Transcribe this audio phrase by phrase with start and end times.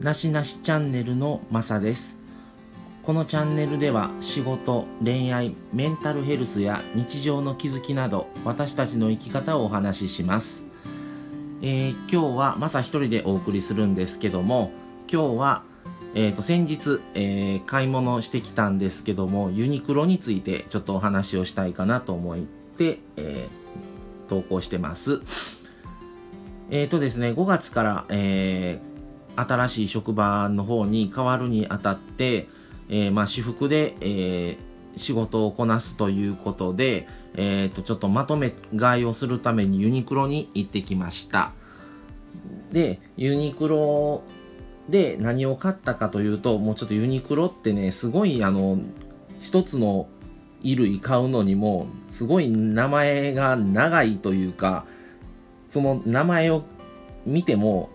[0.00, 2.16] なしなしチャンネルのまさです。
[3.02, 10.66] このチャンネルでは仕事恋愛メンタルヘルスや日常の気づきなど私たちの生き方をお話しします、
[11.60, 14.72] えー今日はまさ一人でお送りするんですけども
[15.10, 15.62] 今日は
[16.14, 25.20] えー、と先日、えー買い物してきたんですけどもユニクロについてちょっとお話をしたいかなと思って、えー投稿してます。
[26.70, 28.89] えっ、とですね5月から、えー
[29.36, 32.48] 新しい職場の方に変わるにあたって、
[32.88, 41.52] えーまあ、私服で、えー仕事をこなすということで、えー、とちょっとまとめ買いをするためにユニクロに行ってきました。
[42.72, 44.22] でユニクロ
[44.88, 48.78] で何を買ったかというともうちょっとユニクロってねすごいあの
[49.38, 50.08] 一つの
[50.62, 54.84] 衣類買うのにもすごい名前が長いというか
[55.68, 56.64] その名前を
[57.26, 57.90] 見ても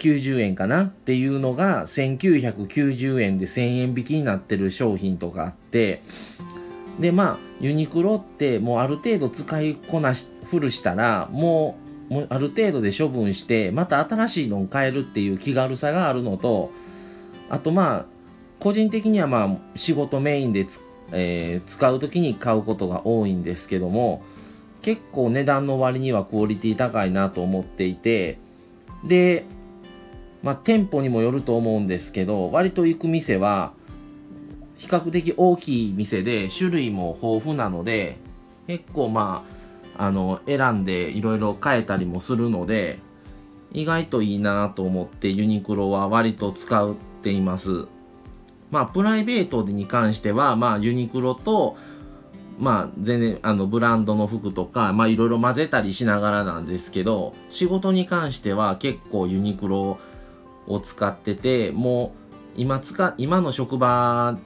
[0.00, 6.02] 2990円かなっていうのが1990円で1000円引きになってる商品とかあって
[6.98, 11.78] でまあユニクロってもうある程度使いこなしフルしたらも
[12.10, 16.72] うもうある程度で処分してまた新しいのを買えるっていう気軽さがあるのと
[17.48, 18.06] あとまあ
[18.58, 20.66] 個人的にはまあ仕事メインで、
[21.12, 24.22] えー使う時に買うことが多いんですけども
[24.82, 28.38] 結構値段の割にはクオリティ高いなと思っていて
[29.04, 29.44] で
[30.42, 33.72] まあ店舗にもよると思うんですけど割と行く店は
[34.76, 38.16] 比較的大きい店で種類も豊富なので
[38.66, 39.44] 結構ま
[39.96, 42.98] ああの選んでいろいろ変えたりもするので
[43.72, 47.86] 意外といいなと思ってユニクロは割と使っています。
[48.70, 51.76] まあプライベートに関してはまあユニクロと
[52.58, 59.98] まあ全然あのブランドの服とかまあいろいろ混ぜたりしながらなんですけど仕事に関しては結構ユニクロを
[60.70, 62.14] を使ってても
[62.56, 64.38] う今使今の職場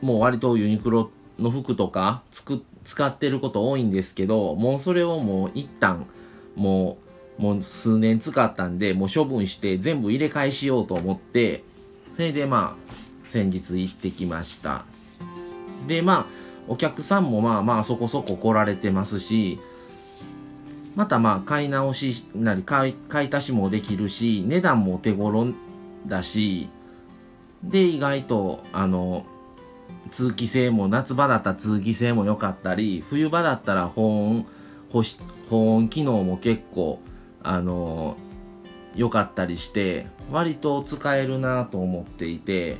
[0.00, 6.06] も割とユニクロの服とかつく使ってること多いんですけどもうそれをもう一旦
[6.54, 6.98] も
[7.38, 11.64] うもう数年使ったんでもう処分して全部入れ替えしようと思って
[12.12, 14.84] それでまあ先日行ってきました。
[15.88, 16.26] でまあ
[16.68, 19.58] お客さんもまあまあそこそこ来られてますし
[20.94, 25.46] またまあ買い直しなり買い買い足しもできるし値段も手頃
[26.06, 26.68] だし
[27.62, 29.26] で意外とあの
[30.10, 34.46] 通気性も夏場だったら通気性も良かったり冬場だったら保温
[34.90, 35.02] 保
[35.50, 37.00] 保温機能も結構
[37.42, 38.16] あの
[38.94, 42.76] 良かったりして割と使えるなと思っていて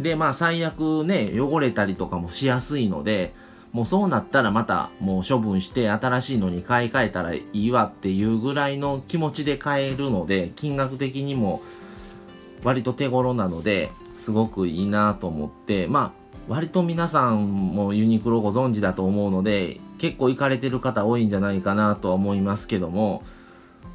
[0.00, 3.34] でまあ最悪ね汚れたりとかもしやすいので
[3.72, 11.62] もうそうなったらまたもう処分して新しいのに買い替えたらいいわっていうぐらいの気持ちで買えるので金額的にも
[12.64, 23.22] 割と手頃なのですごくいいなと思ってまあ割と皆さんもユニクロご存知だと思うので結構行かれてる方多いんじゃないかなとは思いますけども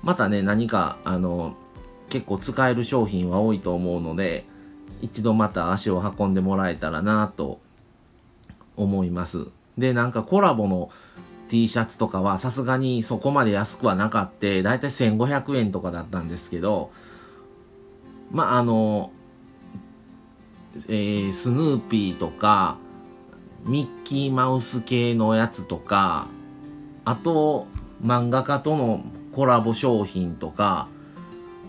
[0.03, 1.55] またね何かあの
[2.09, 4.45] 結構使える商品は多いと思うので
[5.01, 7.59] 一度また足を運んでもらえたらなと
[8.75, 9.47] 思います。
[9.77, 10.89] でなんかコラボの
[11.49, 16.91] T シャツとかはさすがにそこまで安くはなかってだいたい1500円とかだったんですけど
[18.33, 19.13] まああの
[20.75, 22.77] えー、スヌーピーとか、
[23.65, 26.27] ミッキーマウス系のやつとか、
[27.05, 27.67] あと、
[28.03, 29.03] 漫画家との
[29.33, 30.87] コラボ商品とか、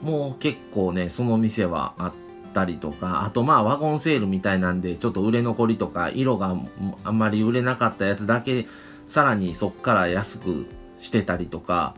[0.02, 2.12] もう結構ね、その店はあっ
[2.54, 6.56] たりとか、あとまあワゴンセールみたいなんで、ちょっと売れ残りとか、色が
[7.04, 8.66] あんまり売れなかったやつだけ、
[9.06, 10.66] さらにそっから安く
[10.98, 11.94] してたりとか、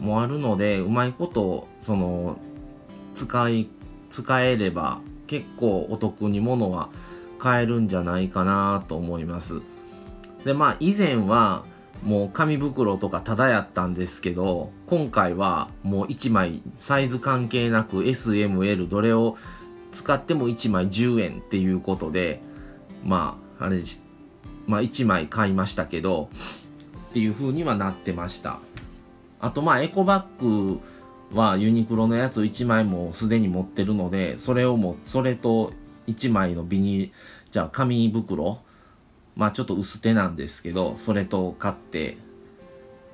[0.00, 2.36] もあるので、うまいこと、その、
[3.14, 3.68] 使い、
[4.12, 6.90] 使えれば結構お得に物は
[7.38, 9.62] 買えるんじゃないかなと思います。
[10.44, 11.64] で、まあ以前は
[12.02, 19.38] もう紙袋とかただやったんですけど、今回はもう1枚サイズ関係なく SML どれを
[19.92, 22.42] 使っても1枚10円っていうことで、
[23.04, 23.80] まあ、あれ、
[24.66, 26.28] まあ1枚買いましたけど、
[27.10, 28.58] っていう風にはなってました。
[29.40, 30.80] あとまあエコバッグ
[31.32, 35.72] はユニクロのやつを1枚もすでに持ってるので、それをもう、それと
[36.06, 37.12] 1枚のビニ
[37.50, 38.60] じゃあ紙袋、
[39.36, 42.16] まあちょっと薄手なんですけど、それと買って、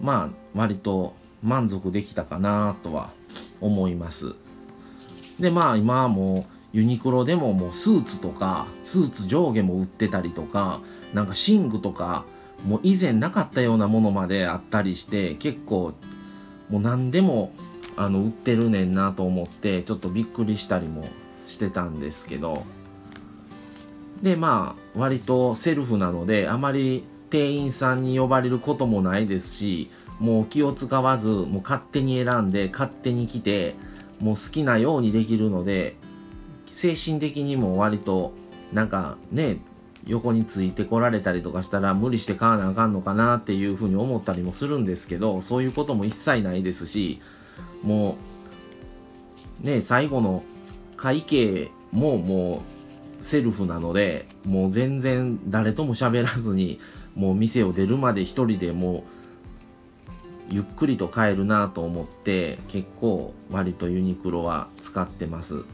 [0.00, 3.11] まあ割と満足できたかなとは
[3.61, 4.35] 思います。
[5.41, 10.81] でまあ今はもうユニクロでももうスーツとか、スーツ上下も売ってたりとか、
[11.14, 12.25] なんか寝具とか、
[12.64, 15.94] もう以前なかったようなものまであったりして、結構
[16.69, 17.53] もう何でも
[17.99, 21.09] あの売ってるねんなと思ってちょっとびっくりしたりも
[21.47, 22.65] してたんですけど。
[24.23, 33.75] でまあ割とセルフなのであまり店員さんに呼ばれることもないですしもう気を使わずもう勝手に選んで勝手に来て
[34.21, 35.97] もう好きなようにできるので
[36.67, 38.33] 精神的にも割と
[38.73, 39.59] なんかね
[40.06, 47.21] 横についてこられたりとかしたら無理して買わなあかんのかなっていうふうに思ったりもするんですけどそういうことも一切ないですし
[47.83, 48.19] も
[49.63, 50.43] う、ね、最後の
[50.97, 52.63] 会計もも
[53.21, 56.81] うセルフなので、もう全然誰とも喋らずに、
[57.15, 59.03] もう店を出るまで一人でもう、
[60.51, 65.65] ゆっくりと帰るなと思って、結構割とユニクロは使ってます。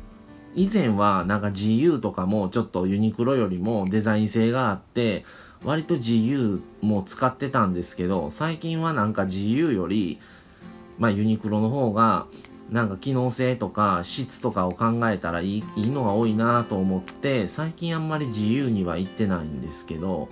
[0.56, 5.24] 以前はなんか GU とかもちょっとユニクロよりもデザイン性があって、
[5.64, 10.20] 割と GU も使ってたんですけど、最近はなんか GU より
[10.98, 12.26] まあ、ユニクロの方が
[12.70, 20.28] なんか機能性とか質とかを考えたらいいいいのが多いなと思って最近あんまり自由には行ってないんですけど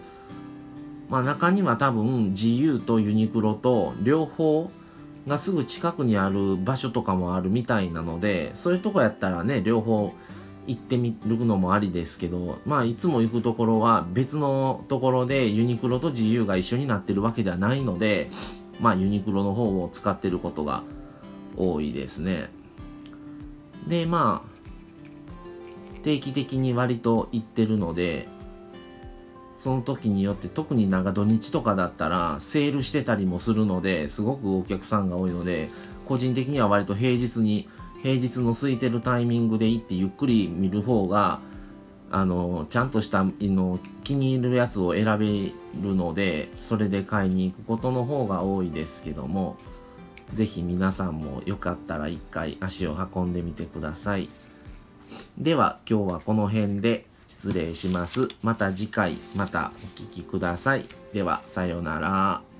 [1.08, 4.70] まあ中には多分自由とユニクロと両方
[5.28, 10.12] がすぐ近くにある場所とかもあるみたいなのでそういうとこやったらね両方
[10.66, 18.30] 行ってみるのもありですけどまあいつも行くところは別のところでユニクロと自由が一緒になってるわけではないので
[18.80, 20.82] まあユニクロの方を使ってることが
[21.56, 22.50] 多いですね。
[23.86, 28.28] で、まあ、定期的に割と行ってるので、
[29.62, 35.68] その時によって特になんか土日とかだったらセールしてたりもするのですごくお客さんが多いので
[36.04, 37.68] 個人的には割と平日に
[38.02, 41.40] 平日の空いてるタイミングで行ってゆっくり見る方が
[42.12, 49.56] あのちゃんとしたの気に入るやつを選べるのでそれで買いに行くことの方が多いですけども
[50.34, 54.28] 是非皆さんもよかったら一回足を運んでみてください。
[55.36, 58.28] では今日はこの辺で失礼します。
[58.42, 60.86] また次回またお聴きください。
[61.12, 62.51] ではさようなら。